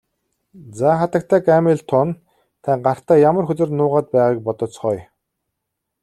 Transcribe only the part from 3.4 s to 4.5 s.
хөзөр нуугаад байгааг